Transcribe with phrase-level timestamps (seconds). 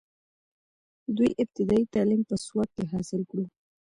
[1.15, 3.45] دوي ابتدائي تعليم سوات کښې حاصل کړو،